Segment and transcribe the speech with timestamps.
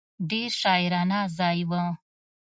[0.29, 1.71] ډېر شاعرانه ځای و.